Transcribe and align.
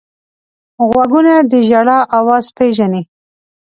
غوږونه 0.89 1.33
د 1.51 1.51
ژړا 1.69 1.99
اواز 2.17 2.45
پېژني 2.57 3.01